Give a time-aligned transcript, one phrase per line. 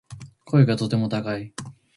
[0.45, 1.53] 声がとても高い